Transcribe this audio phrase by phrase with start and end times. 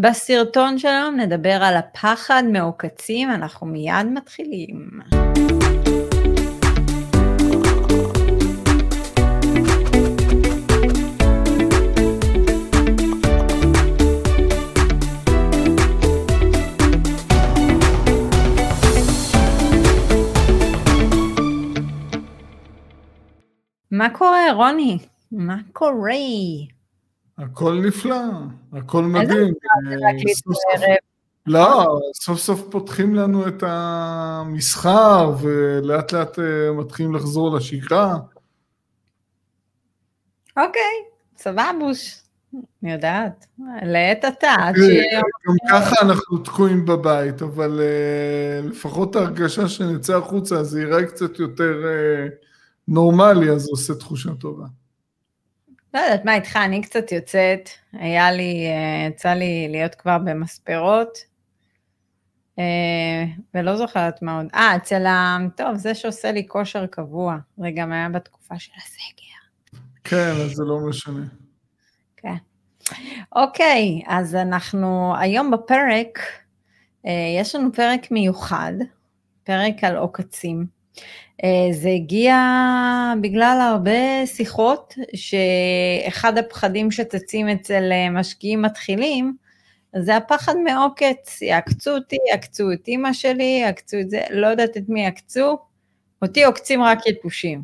[0.00, 4.90] בסרטון שלנו נדבר על הפחד מעוקצים, אנחנו מיד מתחילים.
[23.90, 24.98] מה קורה, רוני?
[25.32, 26.14] מה קורה?
[27.40, 28.22] הכל נפלא,
[28.72, 29.54] הכל מדהים.
[30.34, 30.84] סוף סוף,
[31.46, 38.16] לא, סוף סוף פותחים לנו את המסחר ולאט לאט אה, מתחילים לחזור לשגרה.
[40.56, 40.92] אוקיי,
[41.38, 42.20] סבבוש,
[42.82, 43.46] אני יודעת,
[43.82, 44.70] לעת עתה, אה.
[45.46, 47.80] גם ככה אנחנו תקועים בבית, אבל
[48.64, 51.82] לפחות ההרגשה שנצא החוצה זה ייראה קצת יותר
[52.88, 54.66] נורמלי, אז זה עושה תחושה טובה.
[55.94, 61.18] לא יודעת מה איתך, אני קצת יוצאת, היה לי, אה, יצא לי להיות כבר במספרות,
[62.58, 64.46] אה, ולא זוכרת מה עוד.
[64.54, 65.38] אה, אצל ה...
[65.56, 69.80] טוב, זה שעושה לי כושר קבוע, זה גם היה בתקופה של הסגר.
[70.04, 71.26] כן, אז זה לא משנה.
[72.16, 72.34] כן.
[73.36, 76.18] אוקיי, אז אנחנו היום בפרק,
[77.06, 78.72] אה, יש לנו פרק מיוחד,
[79.44, 80.66] פרק על עוקצים.
[81.44, 82.36] אה, זה הגיע
[83.20, 89.36] בגלל הרבה שיחות, שאחד הפחדים שצצים אצל אה, משקיעים מתחילים,
[89.98, 94.82] זה הפחד מעוקץ, יעקצו אותי, יעקצו את אימא שלי, יעקצו את זה, לא יודעת את
[94.88, 95.58] מי יעקצו,
[96.22, 97.62] אותי עוקצים רק יתושים.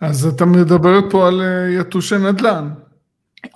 [0.00, 2.70] אז אתה מדברת פה על אה, יתושי נדל"ן.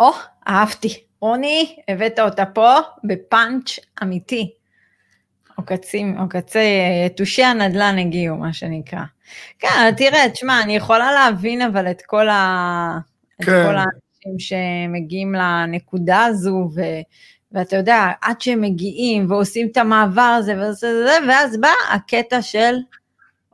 [0.01, 0.11] או,
[0.49, 1.05] אהבתי.
[1.21, 4.51] רוני, הבאת אותה פה בפאנץ' אמיתי.
[5.57, 6.59] עוקצים, עוקצי,
[7.07, 9.01] יתושי הנדל"ן הגיעו, מה שנקרא.
[9.59, 12.99] כן, תראה, תשמע, אני יכולה להבין אבל את כל, ה...
[13.43, 13.43] כן.
[13.43, 16.81] את כל האנשים שמגיעים לנקודה הזו, ו...
[17.55, 22.75] ואתה יודע, עד שהם מגיעים ועושים את המעבר הזה, וזה, ואז בא הקטע של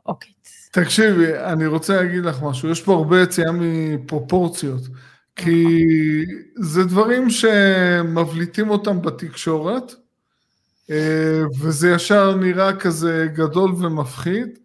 [0.03, 0.69] עוקץ.
[0.71, 4.81] תקשיבי, אני רוצה להגיד לך משהו, יש פה הרבה יציאה מפרופורציות,
[5.35, 5.77] כי
[6.55, 10.00] זה דברים שמבליטים אותם בתקשורת, אה,
[11.59, 14.59] וזה ישר נראה כזה גדול ומפחיד,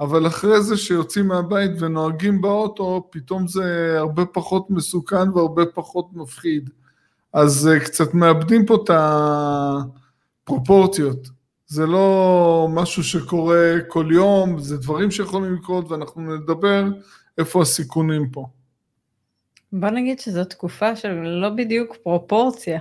[0.00, 6.70] אבל אחרי זה שיוצאים מהבית ונוהגים באוטו, פתאום זה הרבה פחות מסוכן והרבה פחות מפחיד.
[7.32, 8.90] אז אה, קצת מאבדים פה את
[10.44, 11.28] הפרופורציות.
[11.66, 16.84] זה לא משהו שקורה כל יום, זה דברים שיכולים לקרות ואנחנו נדבר
[17.38, 18.46] איפה הסיכונים פה.
[19.72, 22.80] בוא נגיד שזו תקופה של לא בדיוק פרופורציה.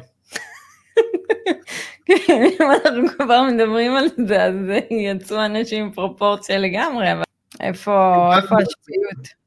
[2.06, 4.54] כן, אם אנחנו כבר מדברים על זה, אז
[4.92, 7.24] יצאו אנשים עם פרופורציה לגמרי, אבל
[7.62, 9.46] איפה השפיות?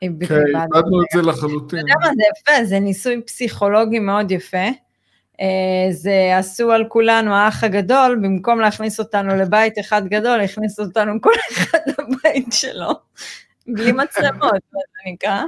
[0.00, 1.78] כן, איבדנו את זה לחלוטין.
[1.78, 4.68] אתה יודע מה, זה יפה, זה ניסוי פסיכולוגי מאוד יפה.
[5.40, 11.20] אה, זה עשו על כולנו האח הגדול, במקום להכניס אותנו לבית אחד גדול, הכניסו אותנו
[11.20, 12.90] כל אחד לבית שלו,
[13.66, 15.42] בלי מצלמות, מה זה נקרא.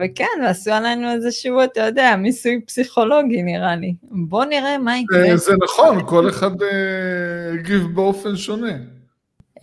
[0.00, 3.94] וכן, ועשו עלינו איזשהו, אתה יודע, מיסוי פסיכולוגי נראה לי.
[4.02, 5.36] בוא נראה מה יקרה.
[5.36, 8.72] זה נכון, כל אחד אה, הגיב באופן שונה.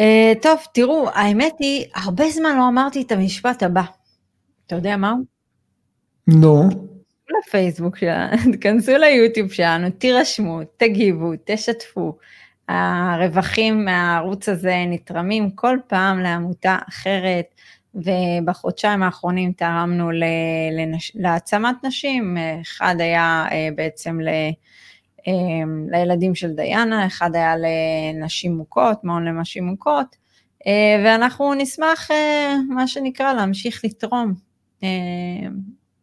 [0.01, 3.83] אה, טוב, תראו, האמת היא, הרבה זמן לא אמרתי את המשפט הבא.
[4.67, 5.17] אתה יודע מהו?
[6.27, 6.69] נו.
[7.39, 12.17] לפייסבוק שלנו, תכנסו ליוטיוב שלנו, תירשמו, תגיבו, תשתפו.
[12.69, 17.45] הרווחים מהערוץ הזה נתרמים כל פעם לעמותה אחרת.
[17.95, 20.11] ובחודשיים האחרונים תרמנו
[20.71, 21.11] לנש...
[21.15, 24.27] להעצמת נשים, אחד היה אה, בעצם ל...
[25.27, 25.33] אה,
[25.91, 30.15] לילדים של דיאנה, אחד היה לנשים מוכות, מעון לנשים מוכות,
[30.67, 32.09] אה, ואנחנו נשמח,
[32.69, 34.33] מה שנקרא, להמשיך לתרום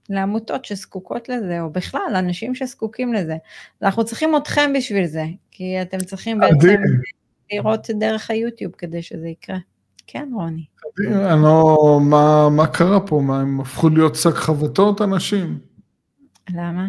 [0.08, 3.36] לעמותות שזקוקות לזה, או בכלל, אנשים שזקוקים לזה.
[3.82, 6.76] אנחנו צריכים אתכם בשביל זה, כי אתם צריכים בעצם
[7.52, 9.58] לראות דרך היוטיוב כדי שזה יקרה.
[10.06, 10.64] כן, רוני.
[11.08, 13.20] אני לא, מה, מה קרה פה?
[13.24, 15.58] מה, הם הפכו להיות שק חבטות אנשים?
[16.50, 16.86] למה?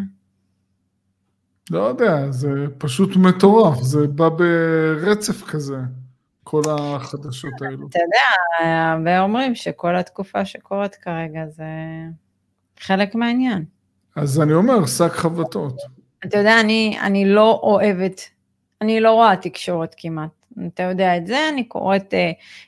[1.70, 5.76] לא יודע, זה פשוט מטורף, זה בא ברצף כזה,
[6.44, 7.88] כל החדשות האלו.
[7.88, 11.64] אתה יודע, הרבה אומרים שכל התקופה שקורית כרגע זה
[12.80, 13.64] חלק מהעניין.
[14.16, 15.80] אז אני אומר, שק חבטות.
[16.24, 18.20] אתה יודע, אני, אני לא אוהבת,
[18.80, 20.43] אני לא רואה תקשורת כמעט.
[20.66, 22.16] אתה יודע את זה, אני קוראת uh,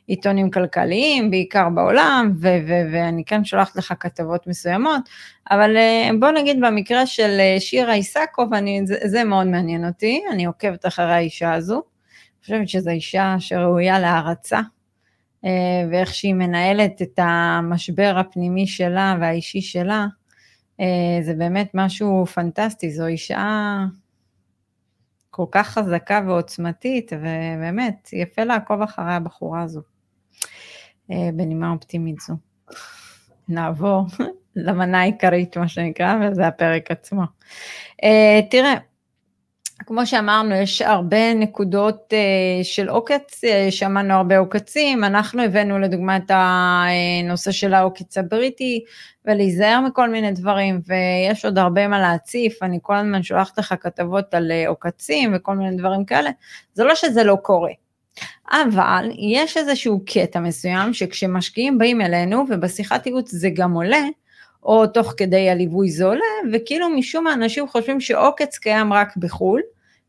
[0.06, 5.00] עיתונים כלכליים, בעיקר בעולם, ו- ו- ואני כן שולחת לך כתבות מסוימות,
[5.50, 10.22] אבל uh, בוא נגיד במקרה של uh, שירה איסקוב, אני, זה, זה מאוד מעניין אותי,
[10.30, 14.60] אני עוקבת אחרי האישה הזו, אני חושבת שזו אישה שראויה להערצה,
[15.44, 15.48] uh,
[15.90, 20.06] ואיך שהיא מנהלת את המשבר הפנימי שלה והאישי שלה,
[21.22, 23.76] זה באמת משהו פנטסטי, זו אישה
[25.36, 29.80] כל כך חזקה ועוצמתית, ובאמת, יפה לעקוב אחרי הבחורה הזו,
[31.08, 32.34] בנימה אופטימית זו.
[33.48, 34.06] נעבור
[34.56, 37.22] למנה העיקרית, מה שנקרא, וזה הפרק עצמו.
[38.50, 38.74] תראה,
[39.78, 46.16] כמו שאמרנו, יש הרבה נקודות uh, של עוקץ, uh, שמענו הרבה עוקצים, אנחנו הבאנו לדוגמה
[46.16, 48.84] את הנושא של העוקץ הבריטי,
[49.24, 54.34] ולהיזהר מכל מיני דברים, ויש עוד הרבה מה להציף, אני כל הזמן שולחת לך כתבות
[54.34, 56.30] על עוקצים וכל מיני דברים כאלה,
[56.74, 57.72] זה לא שזה לא קורה.
[58.50, 64.04] אבל יש איזשהו קטע מסוים שכשמשקיעים באים אלינו, ובשיחת ייעוץ זה גם עולה,
[64.66, 69.60] או תוך כדי הליווי זה עולה, וכאילו משום מה אנשים חושבים שעוקץ קיים רק בחו"ל,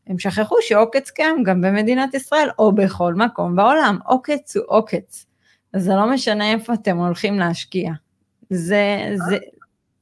[0.06, 5.26] הם שכחו שעוקץ קיים גם במדינת ישראל, או בכל מקום בעולם, עוקץ הוא עוקץ.
[5.74, 7.92] אז זה לא משנה איפה אתם הולכים להשקיע.
[8.50, 9.38] זה, זה,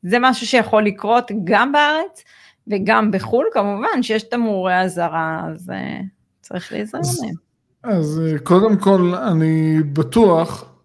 [0.03, 2.25] זה משהו שיכול לקרות גם בארץ
[2.67, 6.05] וגם בחו"ל, כמובן שיש תמרורי אזהרה, אז uh,
[6.41, 7.35] צריך להיזהר מהם.
[7.83, 10.76] אז אה, קודם כל, אני בטוח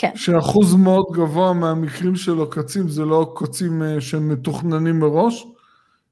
[0.00, 0.10] כן.
[0.14, 5.46] שאחוז מאוד גבוה מהמקרים של עוקצים זה לא עוקצים אה, שמתוכננים מראש,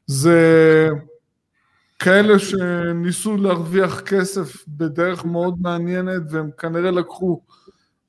[0.07, 0.89] זה
[1.99, 7.41] כאלה שניסו להרוויח כסף בדרך מאוד מעניינת והם כנראה לקחו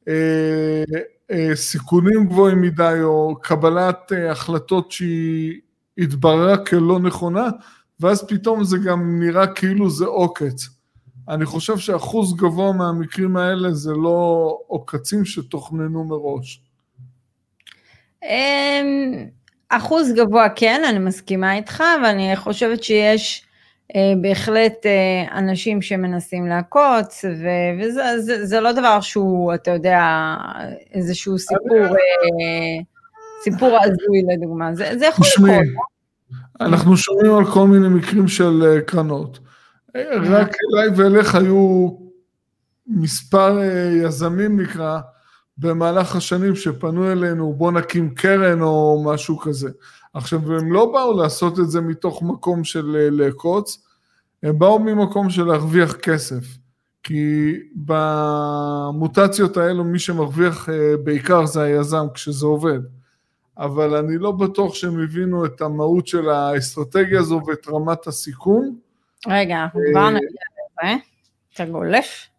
[0.08, 0.84] אה,
[1.32, 5.60] אה, סיכונים גבוהים מדי או קבלת אה, החלטות שהיא
[5.98, 7.48] התבררה כלא נכונה
[8.00, 10.79] ואז פתאום זה גם נראה כאילו זה עוקץ.
[11.30, 16.62] אני חושב שאחוז גבוה מהמקרים האלה זה לא עוקצים שתוכננו מראש.
[18.24, 19.28] אמ,
[19.70, 23.46] אחוז גבוה כן, אני מסכימה איתך, ואני חושבת שיש
[23.96, 30.02] אה, בהחלט אה, אנשים שמנסים לעקוץ, וזה זה, זה לא דבר שהוא, אתה יודע,
[30.94, 32.82] איזשהו סיפור, אה,
[33.44, 35.66] סיפור הזוי לדוגמה, זה, זה יכול לקרות.
[36.62, 39.40] אנחנו שומעים על כל מיני מקרים של קרנות.
[39.96, 41.90] רק אליי ואליך היו
[42.88, 43.60] מספר
[44.04, 45.00] יזמים נקרא,
[45.58, 49.70] במהלך השנים שפנו אלינו, בוא נקים קרן או משהו כזה.
[50.14, 53.84] עכשיו, הם לא באו לעשות את זה מתוך מקום של אה, לעקוץ,
[54.44, 56.44] הם באו ממקום של להרוויח כסף.
[57.04, 62.80] כי במוטציות האלו מי שמרוויח אה, בעיקר זה היזם כשזה עובד.
[63.58, 68.76] אבל אני לא בטוח שהם הבינו את המהות של האסטרטגיה הזו ואת רמת הסיכון.
[69.28, 70.30] רגע, אנחנו כבר אה, נגיע
[70.84, 70.96] לזה.
[71.54, 72.30] אתה גולש?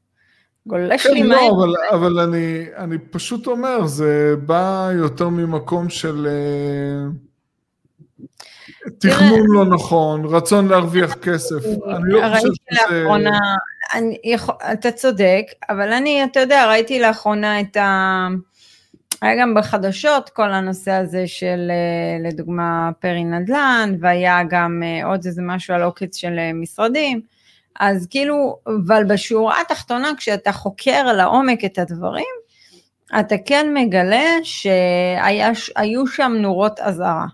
[0.67, 1.23] גולש כן, לי.
[1.23, 7.11] לא, אבל, אבל אני, אני פשוט אומר, זה בא יותר ממקום של אה,
[8.99, 11.65] תכנון לא נכון, רצון להרוויח כסף.
[11.97, 13.01] אני לא חושב שזה...
[13.01, 13.39] לאחרונה,
[13.95, 14.19] אני,
[14.73, 18.29] אתה צודק, אבל אני, אתה יודע, ראיתי לאחרונה את ה...
[19.23, 25.27] היה גם בחדשות כל הנושא הזה של אה, לדוגמה פרי נדל"ן, והיה גם אה, עוד
[25.27, 27.21] איזה משהו על עוקץ של משרדים.
[27.81, 30.53] אז כאילו, אבל בשורה התחתונה, כשאתה
[31.13, 32.25] לעומק את הדברים,
[33.21, 37.27] אתה כן מגלה שהיו שם נורות אזהרה.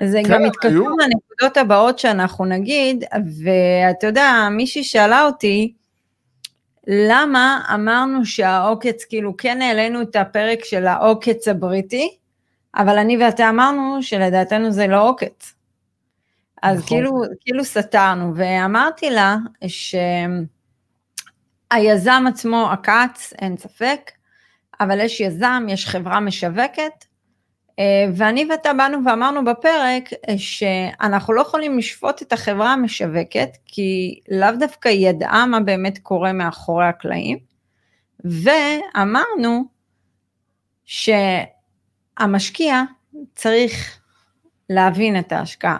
[0.00, 3.04] זה כן, גם מתקשר לנקודות הבאות שאנחנו נגיד,
[3.44, 5.74] ואתה יודע, מישהי שאלה אותי,
[6.86, 12.16] למה אמרנו שהעוקץ, כאילו כן העלינו את הפרק של העוקץ הבריטי,
[12.76, 15.54] אבל אני ואתה אמרנו שלדעתנו זה לא עוקץ.
[16.62, 16.88] אז נכון.
[16.88, 19.36] כאילו, כאילו סתרנו, ואמרתי לה
[21.72, 24.10] שהיזם עצמו עקץ, אין ספק,
[24.80, 27.04] אבל יש יזם, יש חברה משווקת,
[28.14, 30.04] ואני ואתה באנו ואמרנו בפרק
[30.36, 36.32] שאנחנו לא יכולים לשפוט את החברה המשווקת, כי לאו דווקא היא ידעה מה באמת קורה
[36.32, 37.38] מאחורי הקלעים,
[38.24, 39.64] ואמרנו
[40.84, 42.82] שהמשקיע
[43.34, 44.00] צריך
[44.70, 45.78] להבין את ההשקעה.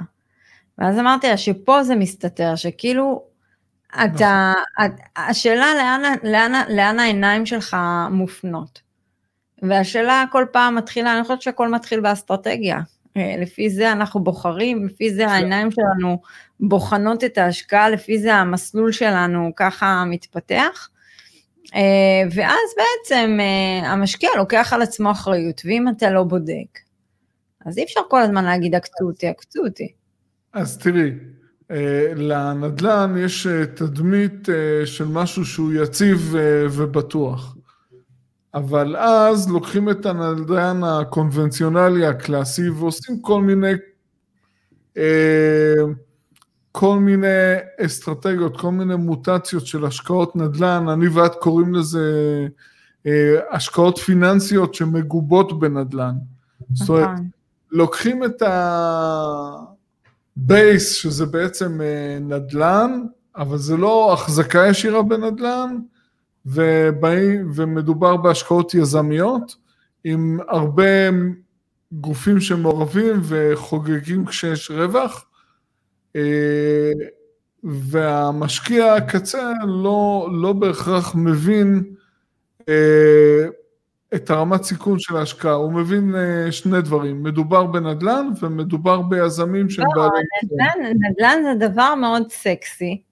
[0.78, 3.24] ואז אמרתי לה שפה זה מסתתר, שכאילו,
[4.04, 4.96] אתה, נכון.
[5.16, 7.76] השאלה לאן, לאן, לאן העיניים שלך
[8.10, 8.83] מופנות.
[9.68, 12.80] והשאלה כל פעם מתחילה, אני חושבת שהכל מתחיל באסטרטגיה.
[13.16, 16.20] אה, לפי זה אנחנו בוחרים, לפי זה העיניים שלנו
[16.60, 20.88] בוחנות את ההשקעה, לפי זה המסלול שלנו ככה מתפתח.
[21.74, 21.80] אה,
[22.30, 26.78] ואז בעצם אה, המשקיע לוקח על עצמו אחריות, ואם אתה לא בודק,
[27.66, 29.92] אז אי אפשר כל הזמן להגיד עקצו אותי, עקצו אותי.
[30.52, 31.10] אז תראי,
[32.16, 34.48] לנדל"ן יש תדמית
[34.84, 36.34] של משהו שהוא יציב
[36.70, 37.53] ובטוח.
[38.54, 43.72] אבל אז לוקחים את הנדל"ן הקונבנציונלי הקלאסי ועושים כל מיני,
[46.72, 47.26] כל מיני
[47.80, 52.46] אסטרטגיות, כל מיני מוטציות של השקעות נדל"ן, אני ואת קוראים לזה
[53.50, 56.14] השקעות פיננסיות שמגובות בנדל"ן.
[56.72, 57.28] זאת אומרת, נכון.
[57.70, 58.42] לוקחים את
[60.36, 63.02] ה base, שזה בעצם אה, נדל"ן,
[63.36, 65.76] אבל זה לא החזקה ישירה בנדל"ן,
[66.46, 69.56] ובאים, ומדובר בהשקעות יזמיות,
[70.04, 71.10] עם הרבה
[71.92, 75.26] גופים שמעורבים וחוגגים כשיש רווח,
[76.16, 76.92] אה,
[77.64, 81.94] והמשקיע הקצה לא, לא בהכרח מבין
[82.68, 83.44] אה,
[84.14, 89.86] את הרמת סיכון של ההשקעה, הוא מבין אה, שני דברים, מדובר בנדל"ן ומדובר ביזמים שהם
[89.96, 90.24] לא, בעלי...
[90.42, 93.02] נדל"ן, נדל"ן זה דבר מאוד סקסי,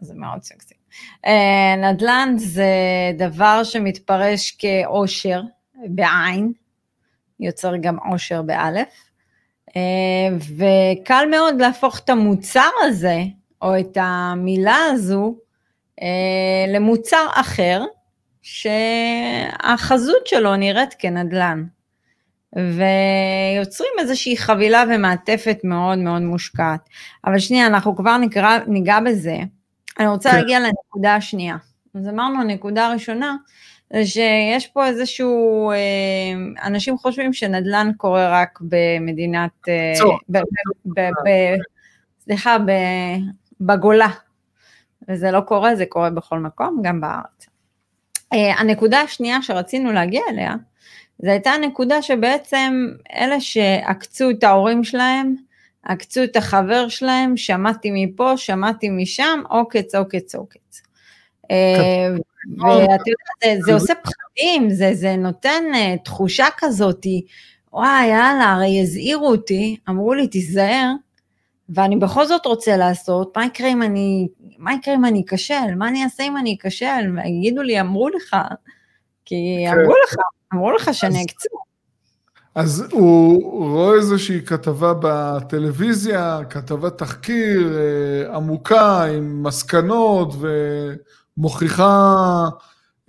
[0.00, 0.77] זה מאוד סקסי.
[1.78, 2.72] נדל"ן זה
[3.18, 5.42] דבר שמתפרש כאושר,
[5.74, 6.52] בעין,
[7.40, 9.08] יוצר גם עושר באלף,
[9.76, 13.22] אה, וקל מאוד להפוך את המוצר הזה,
[13.62, 15.36] או את המילה הזו,
[16.02, 17.84] אה, למוצר אחר,
[18.42, 21.64] שהחזות שלו נראית כנדל"ן.
[22.56, 26.80] ויוצרים איזושהי חבילה ומעטפת מאוד מאוד מושקעת.
[27.24, 29.36] אבל שנייה, אנחנו כבר נקרא, ניגע בזה.
[29.98, 30.36] אני רוצה כן.
[30.36, 31.56] להגיע לנקודה השנייה.
[31.94, 33.36] אז אמרנו, הנקודה הראשונה,
[33.92, 39.92] זה שיש פה איזשהו, אה, אנשים חושבים שנדל"ן קורה רק במדינת, אה,
[42.20, 42.56] סליחה,
[43.60, 44.08] בגולה,
[45.08, 47.46] וזה לא קורה, זה קורה בכל מקום, גם בארץ.
[48.32, 50.54] אה, הנקודה השנייה שרצינו להגיע אליה,
[51.22, 55.34] זו הייתה הנקודה שבעצם אלה שעקצו את ההורים שלהם,
[55.88, 60.82] עקצו את החבר שלהם, שמעתי מפה, שמעתי משם, עוקץ, עוקץ, עוקץ.
[62.58, 67.06] ואת יודעת, זה עושה פחדים, זה, זה נותן uh, תחושה כזאת,
[67.72, 70.92] וואי, יאללה, הרי הזהירו אותי, אמרו לי, תיזהר,
[71.68, 74.28] ואני בכל זאת רוצה לעשות, מה יקרה אם אני,
[74.58, 75.74] מה יקרה אם אני אכשל?
[75.76, 77.18] מה אני אעשה אם אני אכשל?
[77.24, 78.36] יגידו לי, אמרו לך,
[79.24, 79.72] כי כן.
[79.72, 80.14] אמרו לך,
[80.54, 81.67] אמרו לך שאני אקצור.
[82.54, 90.34] אז הוא רואה איזושהי כתבה בטלוויזיה, כתבת תחקיר אה, עמוקה עם מסקנות
[91.36, 92.14] ומוכיחה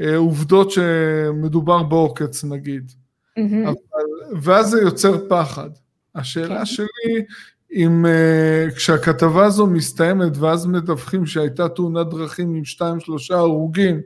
[0.01, 2.91] אה, עובדות שמדובר בעוקץ נגיד.
[3.39, 3.67] Mm-hmm.
[3.67, 5.69] אבל, ואז זה יוצר פחד.
[6.15, 6.59] השאלה okay.
[6.59, 6.65] כן.
[6.65, 7.25] שלי,
[7.73, 14.01] אם uh, כשהכתבה הזו מסתיימת ואז מדווחים שהייתה תאונת דרכים עם שתיים שלושה הרוגים,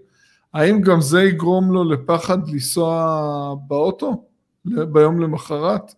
[0.54, 4.26] האם גם זה יגרום לו לפחד לנסוע באוטו
[4.66, 5.94] ביום למחרת?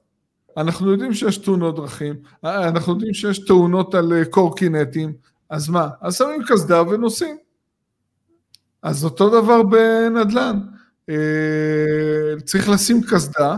[0.58, 5.14] אנחנו יודעים שיש תאונות דרכים, אה, אנחנו יודעים שיש תאונות על קורקינטים,
[5.50, 5.90] אז מה?
[6.02, 7.38] אז שמים קסדה ונוסעים.
[8.84, 10.60] אז אותו דבר בנדל"ן.
[11.10, 13.58] אה, צריך לשים קסדה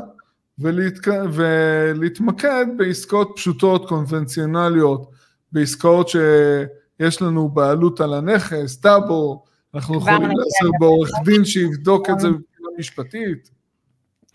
[0.60, 1.08] ולהתק...
[1.34, 5.12] ולהתמקד בעסקאות פשוטות, קונבנציונליות,
[5.52, 12.28] בעסקאות שיש לנו בעלות על הנכס, טאבו, אנחנו יכולים לעשות בעורך דין שיבדוק את זה
[12.28, 12.40] נכון.
[12.40, 13.52] מבחינה משפטית.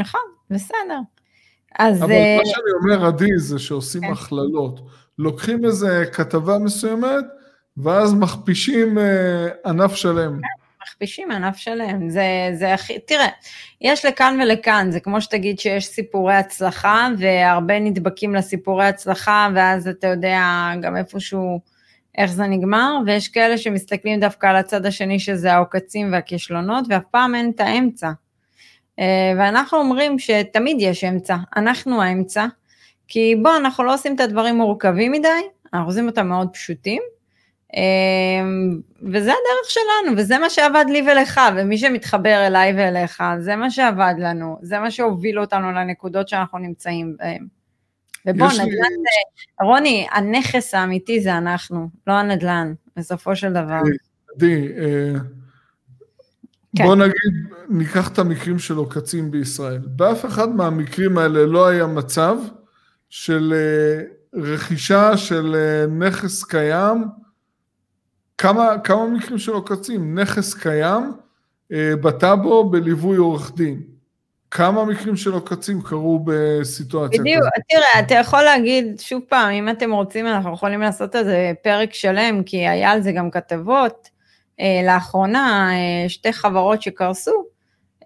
[0.00, 0.20] נכון,
[0.54, 1.00] בסדר.
[1.78, 2.02] אז...
[2.02, 4.12] אבל אה, מה שאני אומר, עדי, זה שעושים כן.
[4.12, 4.80] הכללות.
[5.18, 7.24] לוקחים איזה כתבה מסוימת,
[7.76, 10.40] ואז מכפישים אה, ענף שלם.
[10.40, 10.62] כן.
[10.82, 13.28] מכפישים ענף שלם, זה, זה הכי, תראה,
[13.80, 20.06] יש לכאן ולכאן, זה כמו שתגיד שיש סיפורי הצלחה, והרבה נדבקים לסיפורי הצלחה, ואז אתה
[20.06, 20.40] יודע
[20.82, 21.60] גם איפשהו
[22.18, 27.34] איך זה נגמר, ויש כאלה שמסתכלים דווקא על הצד השני שזה העוקצים והכישלונות, ואף פעם
[27.34, 28.10] אין את האמצע.
[28.98, 32.46] אה, ואנחנו אומרים שתמיד יש אמצע, אנחנו האמצע,
[33.08, 35.28] כי בוא, אנחנו לא עושים את הדברים מורכבים מדי,
[35.74, 37.02] אנחנו עושים אותם מאוד פשוטים,
[37.76, 43.70] אמ, וזה הדרך שלנו, וזה מה שעבד לי ולך, ומי שמתחבר אליי ואליך, זה מה
[43.70, 47.46] שעבד לנו, זה מה שהוביל אותנו לנקודות שאנחנו נמצאים בהן.
[48.26, 48.66] ובוא, נדל"ן לי...
[48.68, 53.80] זה, רוני, הנכס האמיתי זה אנחנו, לא הנדל"ן, בסופו של דבר.
[54.36, 55.18] עדי, אה,
[56.76, 56.84] כן.
[56.84, 59.80] בוא נגיד, ניקח את המקרים של עוקצים בישראל.
[59.84, 62.36] באף אחד מהמקרים האלה לא היה מצב
[63.10, 64.02] של אה,
[64.42, 67.04] רכישה של אה, נכס קיים,
[68.38, 70.18] כמה, כמה מקרים של עוקצים?
[70.18, 71.12] נכס קיים
[71.72, 73.82] אה, בטאבו בליווי עורך דין.
[74.50, 77.26] כמה מקרים של עוקצים קרו בסיטואציה כזאת?
[77.26, 81.52] בדיוק, תראה, אתה יכול להגיד, שוב פעם, אם אתם רוצים, אנחנו יכולים לעשות על זה
[81.62, 84.08] פרק שלם, כי היה על זה גם כתבות.
[84.62, 87.44] אה, לאחרונה, אה, שתי חברות שקרסו,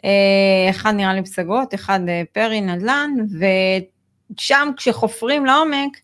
[0.05, 2.01] אה, אחד נראה לי פסגות, אחד
[2.33, 3.11] פרי נדל"ן,
[4.35, 5.97] ושם כשחופרים לעומק,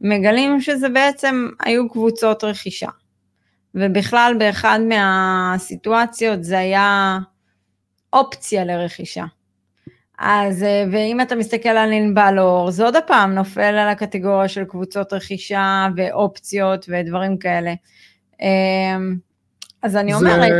[0.00, 2.88] מגלים שזה בעצם היו קבוצות רכישה.
[3.74, 7.18] ובכלל באחד מהסיטואציות זה היה
[8.12, 9.24] אופציה לרכישה.
[10.18, 15.12] אז, ואם אתה מסתכל על ענבל אור, זה עוד הפעם נופל על הקטגוריה של קבוצות
[15.12, 17.74] רכישה ואופציות ודברים כאלה.
[19.82, 20.52] אז אני אומרת...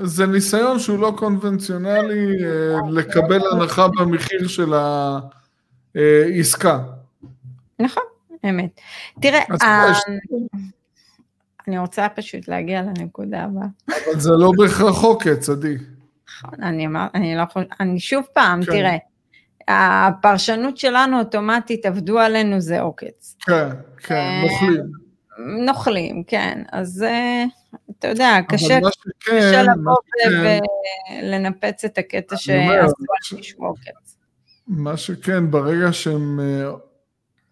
[0.00, 5.18] זה, זה ניסיון שהוא לא קונבנציונלי, אה, לקבל הנחה במחיר של אה,
[6.38, 6.78] עסקה.
[7.78, 8.02] נכון,
[8.48, 8.80] אמת.
[9.20, 9.92] תראה, אז אה,
[11.68, 13.66] אני רוצה פשוט להגיע לנקודה הבאה.
[13.88, 15.76] אבל זה לא בהכרח עוקץ, עדי.
[16.28, 18.72] נכון, אני אמר, אני לא חושבת, אני שוב פעם, כן.
[18.72, 18.96] תראה,
[19.68, 23.36] הפרשנות שלנו אוטומטית, עבדו עלינו זה עוקץ.
[23.46, 23.68] כן,
[23.98, 25.03] כן, אה, נוכלים.
[25.38, 27.44] נוכלים, כן, אז אה,
[27.98, 28.90] אתה יודע, קשה, קשה
[29.22, 30.60] שכן, מה לבוא שכן,
[31.22, 34.16] ולנפץ את הקטע שעשו על עוקץ.
[34.68, 36.70] מה שכן, ברגע שהם, אה,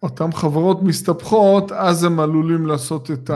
[0.03, 3.29] אותן חברות מסתבכות, אז הם עלולים לעשות את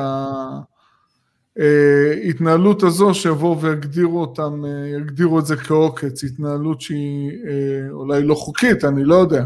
[1.57, 8.35] ההתנהלות הזו, שיבואו ויגדירו אותם, אה, יגדירו את זה כעוקץ, התנהלות שהיא אה, אולי לא
[8.35, 9.43] חוקית, אני לא יודע.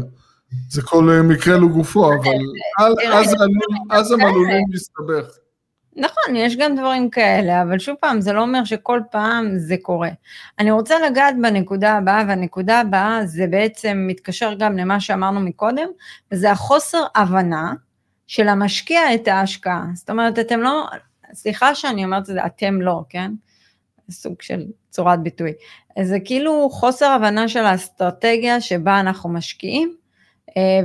[0.68, 2.32] זה כל אה, מקרה לגופו, אבל
[2.78, 3.20] אז- תראה,
[3.90, 5.38] אז הם עלולים להסתבך.
[5.96, 10.08] נכון, יש גם דברים כאלה, אבל שוב פעם, זה לא אומר שכל פעם זה קורה.
[10.58, 15.88] אני רוצה לגעת בנקודה הבאה, והנקודה הבאה זה בעצם מתקשר גם למה שאמרנו מקודם,
[16.32, 17.72] וזה החוסר הבנה
[18.26, 19.84] של המשקיע את ההשקעה.
[19.94, 20.86] זאת אומרת, אתם לא,
[21.34, 23.32] סליחה שאני אומרת את זה, אתם לא, כן?
[24.10, 25.52] סוג של צורת ביטוי.
[26.02, 29.94] זה כאילו חוסר הבנה של האסטרטגיה שבה אנחנו משקיעים,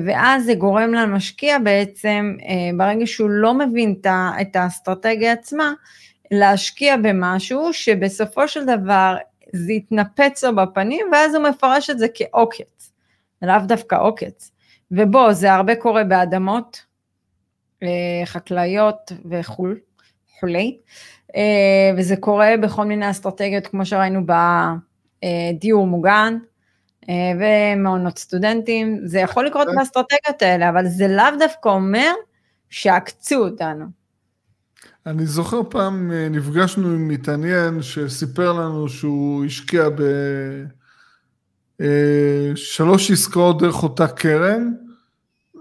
[0.05, 3.95] ואז זה גורם למשקיע בעצם, אה, ברגע שהוא לא מבין
[4.41, 5.74] את האסטרטגיה עצמה,
[6.31, 9.17] להשקיע במשהו שבסופו של דבר
[9.53, 12.91] זה יתנפץ לו בפנים, ואז הוא מפרש את זה כעוקץ,
[13.41, 14.51] לאו דווקא עוקץ.
[14.91, 16.86] ובוא, זה הרבה קורה באדמות
[17.83, 19.67] אה, חקלאיות וכו',
[20.38, 20.77] וכולי,
[21.36, 24.21] אה, וזה קורה בכל מיני אסטרטגיות, כמו שראינו
[25.24, 26.47] בדיור מוגן, אה,
[27.09, 32.11] ומעונות סטודנטים, זה יכול לקרות באסטרטגיות האלה, אבל זה לאו דווקא אומר
[32.69, 33.85] שעקצו אותנו.
[35.05, 39.83] אני זוכר פעם אה, נפגשנו עם מתעניין שסיפר לנו שהוא השקיע
[41.79, 44.73] בשלוש עסקאות דרך אותה קרן,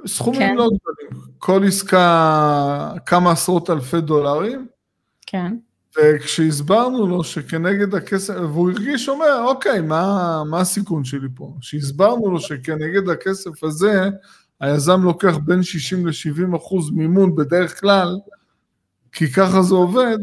[0.07, 0.55] סכומים כן.
[0.55, 4.67] לא גדולים, כל עסקה כמה עשרות אלפי דולרים,
[5.27, 5.53] כן,
[5.97, 11.55] וכשהסברנו לו שכנגד הכסף, והוא הרגיש, אומר, אוקיי, מה, מה הסיכון שלי פה?
[11.61, 14.09] כשהסברנו לו שכנגד הכסף הזה,
[14.61, 18.19] היזם לוקח בין 60 ל-70 אחוז מימון בדרך כלל,
[19.13, 20.19] כי ככה זה עובד,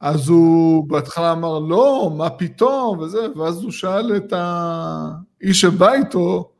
[0.00, 6.50] אז הוא בהתחלה אמר, לא, מה פתאום, וזה, ואז הוא שאל את האיש שבא איתו,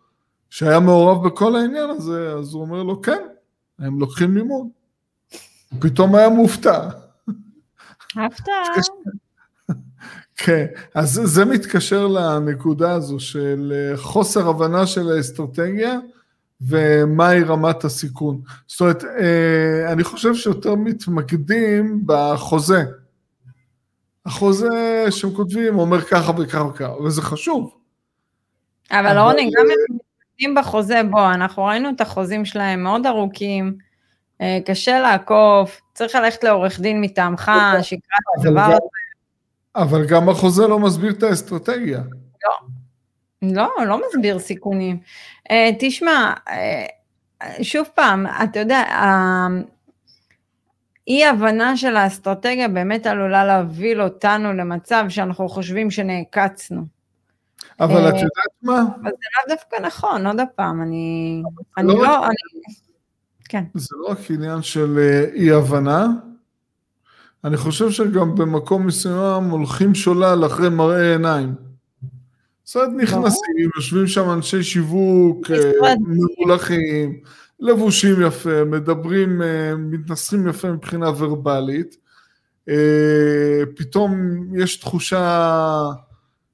[0.50, 3.22] שהיה מעורב בכל העניין הזה, אז הוא אומר לו, כן,
[3.78, 4.68] הם לוקחים מימון.
[5.78, 6.88] פתאום היה מופתע.
[8.16, 8.62] הפתעה.
[10.44, 15.98] כן, אז זה מתקשר לנקודה הזו של אה, חוסר הבנה של האסטרטגיה
[16.60, 18.40] ומהי רמת הסיכון.
[18.66, 22.82] זאת אומרת, אה, אני חושב שיותר מתמקדים בחוזה.
[24.26, 27.74] החוזה שהם כותבים אומר ככה וככה וככה, וזה חשוב.
[28.90, 33.78] אבל רוני, גם אם מתמקדים בחוזה, בוא, אנחנו ראינו את החוזים שלהם מאוד ארוכים,
[34.66, 38.76] קשה לעקוף, צריך ללכת לעורך דין מטעמך, שיקרא את הדבר הזה.
[39.76, 42.00] אבל גם החוזה לא מסביר את האסטרטגיה.
[43.42, 44.98] לא, לא מסביר סיכונים.
[45.50, 46.86] אה, תשמע, אה,
[47.62, 49.46] שוב פעם, אתה יודע, ה-
[51.08, 56.82] אי הבנה של האסטרטגיה באמת עלולה להוביל אותנו למצב שאנחנו חושבים שנעקצנו.
[57.80, 58.80] אבל אה, את יודעת מה?
[59.02, 61.42] אבל זה לאו דווקא נכון, עוד פעם, אני,
[61.78, 62.34] אני לא לא, אני,
[63.50, 66.06] כן, זה לא רק עניין של אה, אי הבנה,
[67.44, 71.54] אני חושב שגם במקום מסוים הולכים שולל אחרי מראה עיניים.
[72.74, 75.94] אומרת, נכנסים, יושבים שם אנשי שיווק, אה.
[76.00, 77.20] ממולחים,
[77.60, 81.96] לבושים יפה, מדברים, אה, מתנסחים יפה מבחינה ורבלית.
[83.76, 84.12] פתאום
[84.56, 85.82] יש תחושה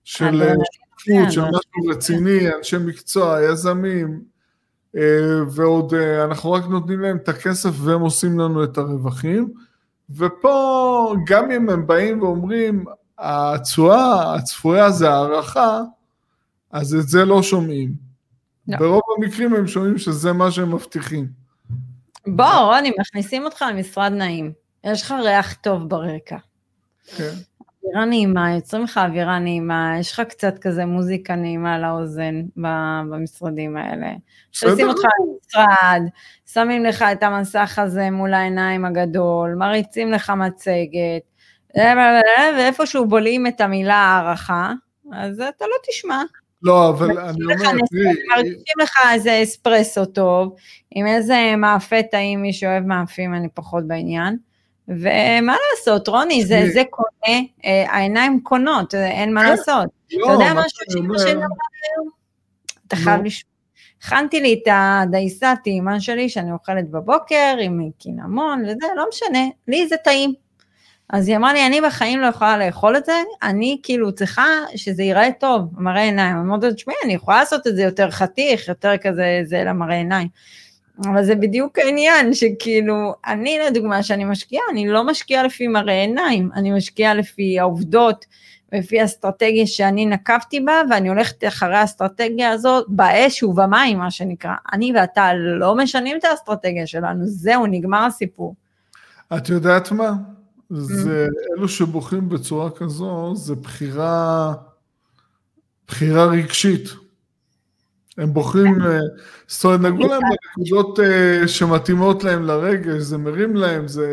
[0.04, 4.35] של שותפות, של כן, משהו רציני, אנשי מקצוע, יזמים,
[5.50, 9.52] ועוד אה, אנחנו רק נותנים להם את הכסף והם עושים לנו את הרווחים.
[10.10, 12.84] ופה, גם אם הם באים ואומרים,
[13.18, 15.80] התשואה הצפויה זה הערכה,
[16.72, 17.94] אז את זה לא שומעים.
[18.68, 18.78] לא.
[18.78, 21.28] ברוב המקרים הם שומעים שזה מה שהם מבטיחים.
[22.26, 24.52] בוא, רוני, מכניסים אותך למשרד נעים.
[24.84, 26.36] יש לך ריח טוב ברקע.
[27.16, 27.32] כן.
[27.86, 32.42] אווירה נעימה, יוצרים לך אווירה נעימה, יש לך קצת כזה מוזיקה נעימה לאוזן
[33.10, 34.12] במשרדים האלה.
[34.56, 36.02] מכניסים אותך למשרד,
[36.52, 41.22] שמים לך את המסך הזה מול העיניים הגדול, מריצים לך מצגת,
[42.56, 44.72] ואיפשהו בולעים את המילה הערכה,
[45.12, 46.22] אז אתה לא תשמע.
[46.62, 50.56] לא, אבל אני אומר, תראי, מרגישים לך איזה אספרסו טוב,
[50.90, 54.36] עם איזה מאפה טעים, מי שאוהב מאפים, אני פחות בעניין.
[54.88, 56.68] ומה לעשות, רוני, זה.
[56.74, 59.50] זה קונה, אה, העיניים קונות, אה, אין מה כן.
[59.50, 59.86] לעשות.
[60.12, 62.08] לא, אתה יודע משהו אומר- שלי אמרה היום?
[62.88, 63.24] אתה חייב.
[63.24, 63.50] לשמוע.
[64.02, 69.88] הכנתי לי את הדייסה טעימה שלי שאני אוכלת בבוקר עם קינמון וזה, לא משנה, לי
[69.88, 70.34] זה טעים.
[71.10, 74.46] אז היא אמרה לי, אני בחיים לא יכולה לאכול את זה, אני כאילו צריכה
[74.76, 76.36] שזה ייראה טוב, מראה עיניים.
[76.36, 80.28] אמרתי לה, תשמעי, אני יכולה לעשות את זה יותר חתיך, יותר כזה, זה למראה עיניים.
[81.04, 86.50] אבל זה בדיוק העניין, שכאילו, אני לדוגמה, שאני משקיעה, אני לא משקיעה לפי מראה עיניים,
[86.54, 88.26] אני משקיעה לפי העובדות,
[88.72, 94.54] לפי האסטרטגיה שאני נקבתי בה, ואני הולכת אחרי האסטרטגיה הזאת באש ובמים, מה שנקרא.
[94.72, 98.54] אני ואתה לא משנים את האסטרטגיה שלנו, זהו, נגמר הסיפור.
[99.36, 100.12] את יודעת מה?
[100.70, 101.58] זה, mm-hmm.
[101.58, 104.54] אלו שבוחרים בצורה כזו, זה בחירה,
[105.88, 107.05] בחירה רגשית.
[108.18, 108.86] הם בוחרים, כן.
[108.86, 108.98] אה,
[109.46, 114.08] זאת אומרת, נגעו להם בנקודות אה, שמתאימות להם לרגש, זה מרים להם, זה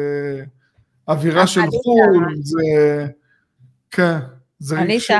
[1.08, 2.62] אווירה של חו"ל, זה...
[3.92, 4.18] כן,
[4.60, 5.14] זה רגשי.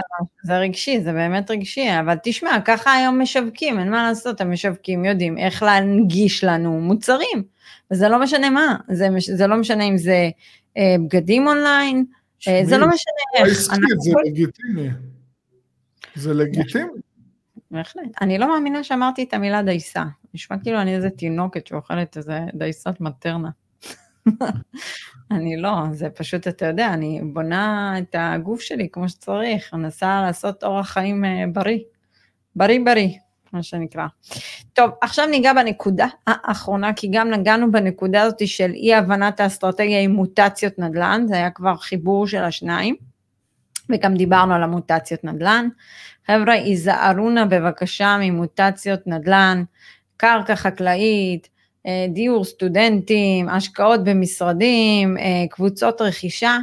[0.44, 5.38] זה רגשי, זה באמת רגשי, אבל תשמע, ככה היום משווקים, אין מה לעשות, המשווקים יודעים
[5.38, 7.44] איך להנגיש לנו מוצרים,
[7.92, 10.30] וזה לא משנה מה, זה, זה לא משנה אם זה
[10.78, 12.06] אה, בגדים אונליין,
[12.64, 13.48] זה לא משנה איך.
[14.00, 14.90] זה לגיטימי.
[16.16, 16.92] זה לגיטימי.
[17.74, 18.04] בהחלט.
[18.22, 20.04] אני לא מאמינה שאמרתי את המילה דייסה.
[20.34, 23.50] נשמע כאילו אני איזה תינוקת שאוכלת איזה דייסת מטרנה.
[25.32, 30.64] אני לא, זה פשוט, אתה יודע, אני בונה את הגוף שלי כמו שצריך, מנסה לעשות
[30.64, 31.80] אורח חיים אה, בריא.
[32.56, 33.10] בריא בריא,
[33.54, 34.06] מה שנקרא.
[34.74, 40.12] טוב, עכשיו ניגע בנקודה האחרונה, כי גם נגענו בנקודה הזאת של אי הבנת האסטרטגיה עם
[40.12, 42.96] מוטציות נדל"ן, זה היה כבר חיבור של השניים,
[43.90, 45.68] וגם דיברנו על המוטציות נדל"ן.
[46.28, 49.64] חבר'ה, היזהרו נא בבקשה ממוטציות נדל"ן,
[50.18, 51.50] קרקע חקלאית,
[51.88, 56.58] אה, דיור סטודנטים, השקעות במשרדים, אה, קבוצות רכישה,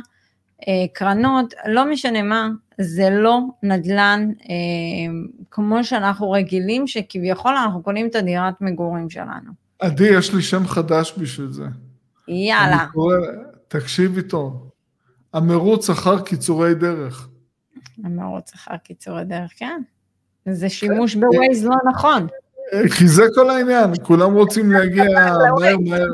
[0.69, 2.49] אה, קרנות, לא משנה מה,
[2.81, 4.31] זה לא נדל"ן
[5.51, 9.51] כמו שאנחנו רגילים, שכביכול אנחנו קונים את הדירת מגורים שלנו.
[9.79, 11.67] עדי, יש לי שם חדש בשביל זה.
[12.29, 12.87] יאללה.
[12.93, 13.17] קורא,
[13.69, 14.71] תקשיבי טוב,
[15.33, 17.29] המרוץ אחר קיצורי דרך.
[18.05, 19.83] המרוץ אחר קיצורי דרך, כן.
[20.49, 22.27] זה שימוש בווייז לא נכון.
[22.97, 26.07] כי זה כל העניין, כולם רוצים להגיע מהר מהר,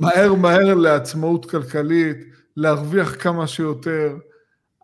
[0.00, 2.16] מהר מהר לעצמאות כלכלית,
[2.56, 4.16] להרוויח כמה שיותר,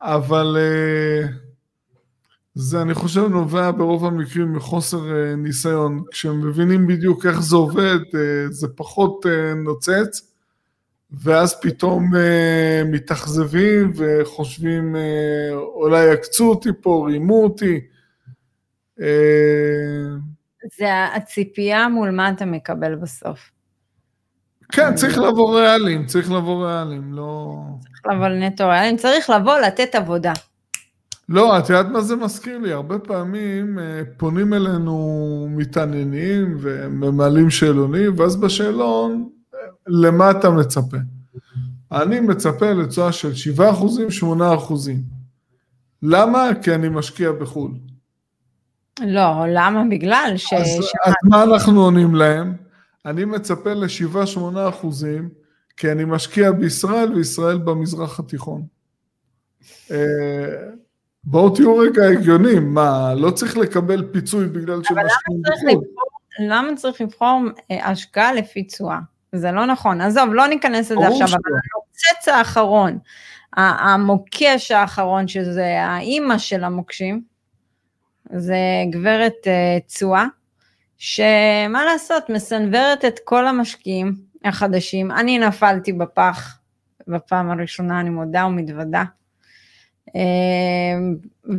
[0.03, 1.29] אבל אה,
[2.55, 6.03] זה אני חושב נובע ברוב המקרים מחוסר אה, ניסיון.
[6.11, 9.27] כשהם מבינים בדיוק איך זה עובד, אה, זה פחות
[9.65, 10.30] נוצץ.
[11.13, 17.81] ואז פתאום uh, מתאכזבים וחושבים uh, אולי עקצו אותי פה, רימו אותי.
[18.99, 19.03] Uh,
[20.79, 23.51] זה הציפייה מול מה אתה מקבל בסוף.
[24.73, 27.57] כן, צריך לבוא ריאליים, צריך לבוא ריאליים, לא...
[27.85, 30.33] צריך לבוא נטו ריאליים, צריך לבוא לתת עבודה.
[31.29, 32.73] לא, את יודעת מה זה מזכיר לי?
[32.73, 33.79] הרבה פעמים
[34.17, 39.29] פונים אלינו מתעניינים וממלאים שאלונים, ואז בשאלון
[39.91, 40.97] למה אתה מצפה?
[41.93, 43.61] אני מצפה לתשואה של 7%,
[44.21, 44.91] 8%.
[46.03, 46.49] למה?
[46.63, 47.71] כי אני משקיע בחו"ל.
[49.01, 49.85] לא, למה?
[49.91, 50.53] בגלל ש...
[50.53, 50.69] אז,
[51.05, 52.55] אז מה אנחנו עונים להם?
[53.07, 55.29] אני מצפה ל-7-8 אחוזים,
[55.77, 58.63] כי אני משקיע בישראל וישראל במזרח התיכון.
[59.91, 59.97] אה,
[61.25, 65.85] בואו תהיו רגע הגיונים, מה, לא צריך לקבל פיצוי בגלל שמשקיעים בחו"ל.
[66.41, 68.99] למה צריך לבחור אה, השקעה לפי תשואה?
[69.35, 70.01] זה לא נכון.
[70.01, 72.99] עזוב, לא ניכנס לזה עכשיו, אבל הנוצץ האחרון,
[73.53, 77.23] המוקש האחרון, שזה האימא של המוקשים,
[78.33, 78.57] זה
[78.91, 80.25] גברת uh, צואה,
[80.99, 84.15] שמה לעשות, מסנוורת את כל המשקיעים
[84.45, 85.11] החדשים.
[85.11, 86.59] אני נפלתי בפח
[87.09, 89.05] בפעם הראשונה, אני מודה ומתוודה.
[90.09, 90.13] Uh,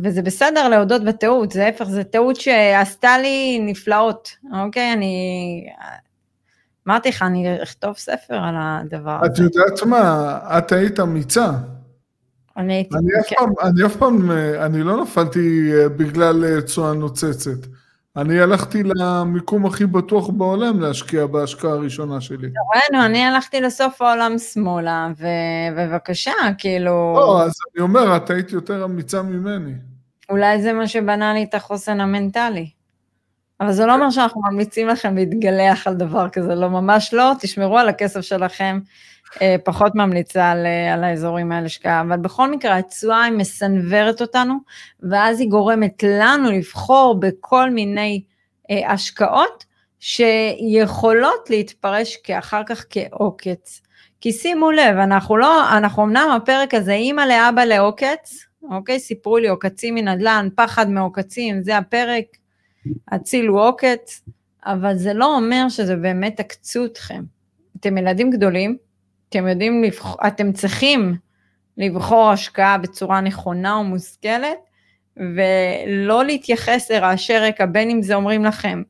[0.02, 4.92] וזה בסדר להודות בטעות, זה ההפך, זו טעות שעשתה לי נפלאות, אוקיי?
[4.92, 5.66] אני...
[6.88, 9.32] אמרתי לך, אני אכתוב ספר על הדבר הזה.
[9.32, 11.50] את יודעת מה, את היית אמיצה.
[12.56, 13.36] אני הייתי, אני אף, כן.
[13.36, 17.66] פעם, אני אף פעם, אני לא נפלתי אה, בגלל אה, תשואה נוצצת.
[18.16, 22.48] אני הלכתי למיקום הכי בטוח בעולם להשקיע בהשקעה הראשונה שלי.
[22.74, 27.14] ראינו, אני הלכתי לסוף העולם שמאלה, ובבקשה, כאילו...
[27.16, 29.72] לא, אז אני אומר, את היית יותר אמיצה ממני.
[30.30, 32.70] אולי זה מה שבנה לי את החוסן המנטלי.
[33.62, 37.78] אבל זה לא אומר שאנחנו ממליצים לכם להתגלח על דבר כזה, לא, ממש לא, תשמרו
[37.78, 38.78] על הכסף שלכם,
[39.42, 44.20] אה, פחות ממליצה על, אה, על האזורים האלה השקעה, אבל בכל מקרה התשואה היא מסנוורת
[44.20, 44.54] אותנו,
[45.10, 48.22] ואז היא גורמת לנו לבחור בכל מיני
[48.70, 49.64] אה, השקעות
[50.00, 53.82] שיכולות להתפרש אחר כך כעוקץ.
[54.20, 59.00] כי שימו לב, אנחנו לא, אנחנו אמנם הפרק הזה אימא לאבא לעוקץ, אוקיי?
[59.00, 62.24] סיפרו לי עוקצים מנדל"ן, פחד מעוקצים, זה הפרק,
[63.08, 64.22] הצילו עוקץ,
[64.66, 67.22] אבל זה לא אומר שזה באמת עקצו אתכם.
[67.80, 68.76] אתם ילדים גדולים,
[69.28, 71.16] אתם יודעים לבחור, אתם צריכים
[71.76, 74.58] לבחור השקעה בצורה נכונה ומושכלת,
[75.16, 78.82] ולא להתייחס לרעשי רקע, בין אם זה אומרים לכם,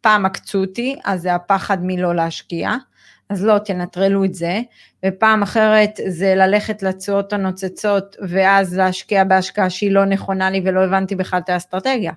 [0.00, 2.74] פעם עקצו אותי, אז זה הפחד מלא להשקיע,
[3.30, 4.60] אז לא, תנטרלו את זה,
[5.06, 11.16] ופעם אחרת זה ללכת לתשואות הנוצצות, ואז להשקיע בהשקעה שהיא לא נכונה לי ולא הבנתי
[11.16, 12.12] בכלל את האסטרטגיה.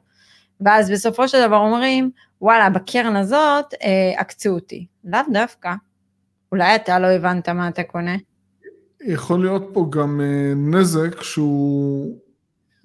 [0.65, 4.85] ואז בסופו של דבר אומרים, וואלה, בקרן הזאת אה, עקצו אותי.
[5.05, 5.73] לאו דווקא.
[6.51, 8.15] אולי אתה לא הבנת מה אתה קונה.
[9.05, 12.17] יכול להיות פה גם אה, נזק שהוא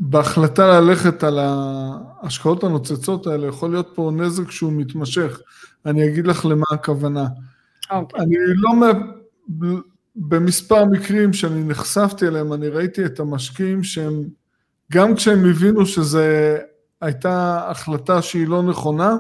[0.01, 5.41] בהחלטה ללכת על ההשקעות הנוצצות האלה, יכול להיות פה נזק שהוא מתמשך.
[5.87, 7.27] אני אגיד לך למה הכוונה.
[7.27, 7.95] Okay.
[7.95, 8.21] אוקיי.
[8.21, 8.71] אני לא,
[10.17, 14.23] במספר מקרים שאני נחשפתי אליהם, אני ראיתי את המשקיעים שהם,
[14.93, 16.21] גם כשהם הבינו שזו
[17.01, 19.17] הייתה החלטה שהיא לא נכונה,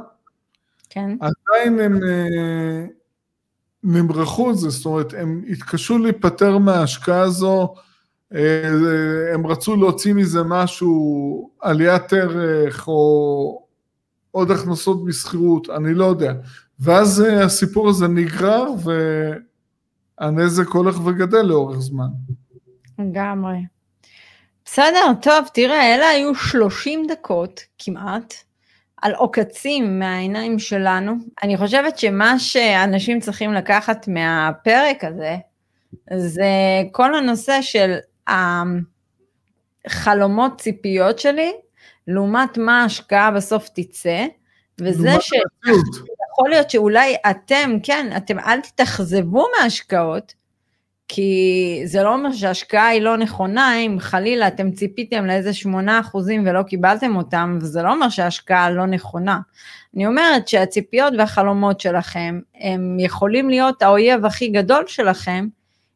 [0.91, 1.17] כן.
[1.21, 2.87] עדיין הם אה,
[3.83, 7.75] נמרחו את זה, זאת אומרת, הם התקשו להיפטר מההשקעה הזו,
[8.35, 13.62] אה, הם רצו להוציא מזה משהו, עליית ערך או
[14.31, 16.33] עוד הכנסות משכירות, אני לא יודע.
[16.81, 18.67] ואז אה, הסיפור הזה נגרר
[20.21, 22.09] והנזק הולך וגדל לאורך זמן.
[22.99, 23.78] לגמרי.
[24.73, 28.35] בסדר, טוב, תראה, אלה היו 30 דקות כמעט
[29.03, 31.13] על עוקצים מהעיניים שלנו.
[31.43, 35.37] אני חושבת שמה שאנשים צריכים לקחת מהפרק הזה,
[36.17, 36.47] זה
[36.93, 37.97] כל הנושא של
[39.87, 41.53] החלומות ציפיות שלי,
[42.07, 44.27] לעומת מה ההשקעה בסוף תצא,
[44.81, 50.35] וזה שיכול להיות שאולי אתם, כן, אתם אל תתאכזבו מההשקעות,
[51.09, 55.68] כי זה לא אומר שההשקעה היא לא נכונה, אם חלילה אתם ציפיתם לאיזה 8%
[56.44, 59.38] ולא קיבלתם אותם, וזה לא אומר שההשקעה לא נכונה.
[59.97, 65.49] אני אומרת שהציפיות והחלומות שלכם, הם יכולים להיות האויב הכי גדול שלכם,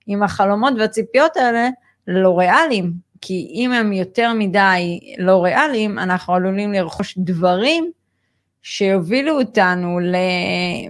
[0.08, 1.68] אם החלומות והציפיות האלה
[2.06, 7.90] לא ריאליים, כי אם הם יותר מדי לא ריאליים, אנחנו עלולים לרכוש דברים
[8.62, 9.98] שיובילו אותנו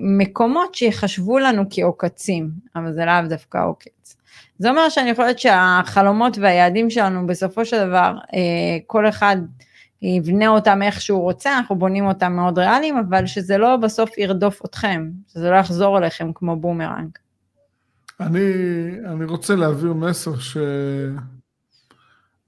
[0.01, 4.17] למקומות שיחשבו לנו כעוקצים, אבל זה לאו דווקא עוקץ.
[4.59, 9.37] זה אומר שאני חושבת שהחלומות והיעדים שלנו בסופו של דבר, אה, כל אחד
[10.03, 14.65] יבנה אותם איך שהוא רוצה, אנחנו בונים אותם מאוד ריאליים, אבל שזה לא בסוף ירדוף
[14.65, 17.09] אתכם, שזה לא יחזור אליכם כמו בומרנג.
[18.21, 18.41] אני,
[19.07, 20.33] אני רוצה להעביר מסר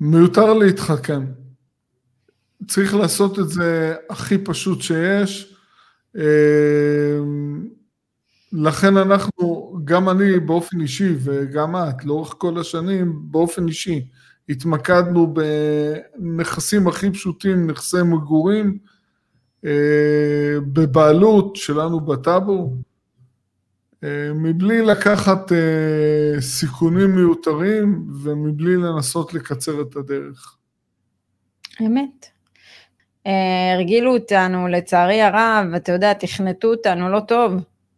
[0.01, 1.25] שמיותר להתחכם.
[2.69, 5.55] צריך לעשות את זה הכי פשוט שיש.
[6.17, 7.69] אמ,
[8.53, 14.09] לכן אנחנו, גם אני באופן אישי וגם את, לאורך כל השנים, באופן אישי,
[14.49, 18.79] התמקדנו בנכסים הכי פשוטים, נכסי מגורים,
[19.65, 22.77] אה, בבעלות שלנו בטאבו,
[24.05, 30.57] אה, מבלי לקחת אה, סיכונים מיותרים ומבלי לנסות לקצר את הדרך.
[31.81, 32.34] אמת.
[33.27, 37.55] אה, הרגילו אותנו, לצערי הרב, אתה יודע, תכנתו אותנו לא טוב,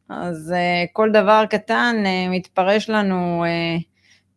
[0.08, 3.44] אז uh, כל דבר קטן uh, מתפרש לנו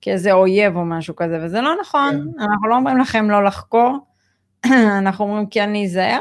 [0.02, 2.42] כאיזה אויב או משהו כזה, וזה לא נכון, כן.
[2.42, 3.98] אנחנו לא אומרים לכם לא לחקור,
[5.00, 6.20] אנחנו אומרים כן להיזהר,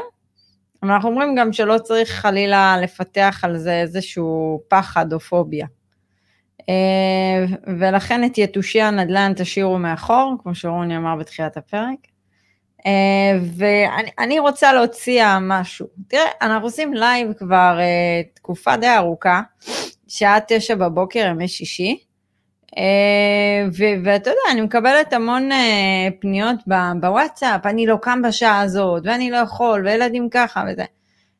[0.83, 5.67] אבל אנחנו אומרים גם שלא צריך חלילה לפתח על זה איזשהו פחד או פוביה.
[7.79, 12.07] ולכן את יתושי הנדל"ן תשאירו מאחור, כמו שרוני אמר בתחילת הפרק.
[12.79, 12.81] Uh,
[13.57, 15.87] ואני רוצה להציע משהו.
[16.07, 19.41] תראה, אנחנו עושים live כבר uh, תקופה די ארוכה,
[20.07, 21.99] שעה תשע בבוקר, ימי שישי,
[22.71, 22.75] uh,
[24.03, 25.49] ואתה יודע, אני מקבלת המון
[26.19, 26.55] פניות
[26.99, 30.85] בוואטסאפ, אני לא קם בשעה הזאת, ואני לא יכול, וילדים ככה וזה.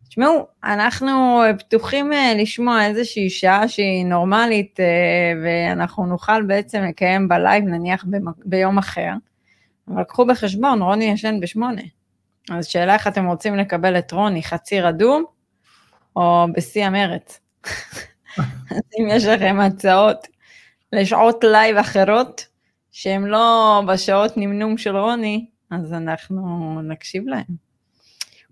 [0.09, 4.79] תשמעו, אנחנו פתוחים לשמוע איזושהי שעה שהיא נורמלית,
[5.43, 8.05] ואנחנו נוכל בעצם לקיים ב live נניח
[8.45, 9.11] ביום אחר.
[9.93, 11.81] אבל קחו בחשבון, רוני ישן בשמונה.
[12.51, 15.25] אז שאלה איך אתם רוצים לקבל את רוני, חצי רדום
[16.15, 17.39] או בשיא המרץ?
[18.71, 20.27] אז אם יש לכם הצעות
[20.93, 22.45] לשעות live אחרות,
[22.91, 27.69] שהן לא בשעות נמנום של רוני, אז אנחנו נקשיב להם.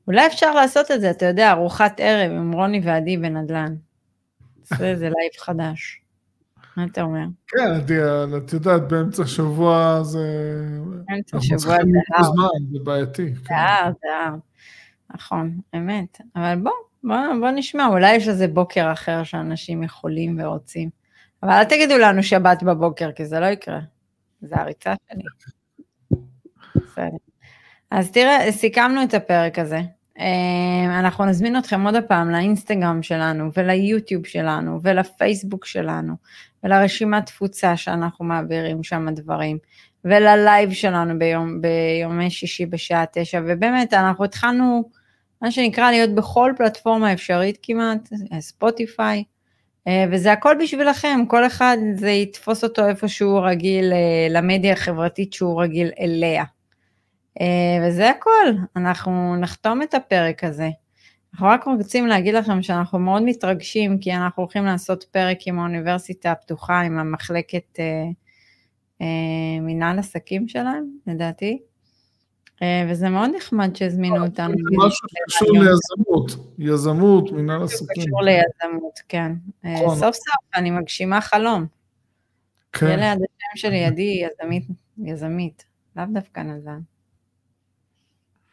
[0.08, 3.76] אולי אפשר לעשות את זה, אתה יודע, ארוחת ערב עם רוני ועדי בנדל"ן.
[4.64, 6.02] זה איזה live חדש.
[6.78, 7.26] מה אתה אומר?
[7.48, 7.72] כן,
[8.38, 10.28] את יודעת, באמצע שבוע זה...
[11.06, 12.32] באמצע שבוע זה הר.
[12.72, 13.34] זה בעייתי.
[13.34, 13.56] זה כן.
[13.56, 14.36] הר, זה הר.
[15.16, 16.22] נכון, אמת.
[16.36, 16.72] אבל בוא,
[17.04, 20.90] בוא, בוא נשמע, אולי יש איזה בוקר אחר שאנשים יכולים ורוצים.
[21.44, 23.80] אבל אל תגידו לנו שבת בבוקר, כי זה לא יקרה.
[24.42, 25.24] זה הריצה שלי.
[26.76, 27.18] בסדר.
[27.92, 29.82] אז תראה, סיכמנו את הפרק הזה.
[30.20, 36.14] אה, אנחנו נזמין אתכם עוד הפעם לאינסטגרם שלנו וליוטיוב שלנו ולפייסבוק שלנו
[36.64, 39.58] ולרשימת תפוצה שאנחנו מעבירים שם דברים
[40.06, 44.90] ולל live שלנו ביום, ביומי שישי בשעה תשע ובאמת אנחנו התחלנו
[45.42, 49.24] מה שנקרא להיות בכל פלטפורמה אפשרית כמעט, ספוטיפיי,
[49.88, 55.34] אה, וזה הכל בשבילכם, כל אחד זה יתפוס אותו איפה שהוא רגיל אה, למדיה החברתית
[55.34, 56.44] שהוא רגיל אליה.
[57.42, 60.70] אה, וזה הכל, אנחנו נחתום את הפרק הזה.
[61.34, 66.32] אנחנו רק רוצים להגיד לכם שאנחנו מאוד מתרגשים, כי אנחנו הולכים לעשות פרק עם האוניברסיטה
[66.32, 68.04] הפתוחה, עם המחלקת אה,
[69.02, 71.60] אה, מנהל עסקים שלהם, לדעתי.
[72.62, 74.54] אה, וזה מאוד נחמד שהזמינו אותנו.
[74.58, 78.04] זה משהו שקשור ליזמות, יזמות, מנהל עסקים.
[78.04, 79.32] קשור ליזמות, כן.
[79.66, 79.96] אה, נכון.
[79.96, 81.66] סוף סוף אני מגשימה חלום.
[82.74, 82.86] כן.
[82.86, 84.68] יהיה ליד השם שלי, ידי יזמית,
[85.04, 86.80] יזמית, לאו דווקא נזן.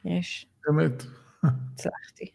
[0.05, 0.47] יש.
[0.71, 1.03] אמת.
[1.45, 2.31] הצלחתי.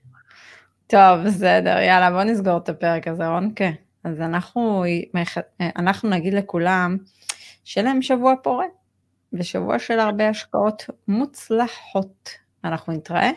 [0.88, 3.69] טוב, בסדר, יאללה, בוא נסגור את הפרק הזה, רונקה.
[4.03, 4.84] אז אנחנו,
[5.75, 6.97] אנחנו נגיד לכולם,
[7.63, 8.65] שיהיה להם שבוע פורה,
[9.34, 12.29] ושבוע של הרבה השקעות מוצלחות.
[12.63, 13.32] אנחנו נתראה.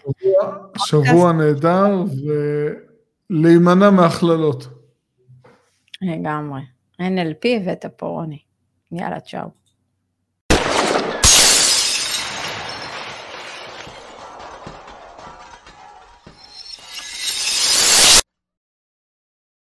[0.77, 2.05] שבוע, שבוע נהדר,
[3.31, 4.69] ולהימנע מהכללות.
[6.03, 6.61] לגמרי.
[7.01, 8.39] NLP ואת הפורוני.
[8.93, 9.62] יאללה, צ'או.